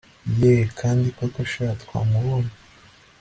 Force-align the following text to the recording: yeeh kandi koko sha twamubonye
yeeh 0.39 0.65
kandi 0.79 1.07
koko 1.17 1.41
sha 1.51 1.67
twamubonye 1.81 2.53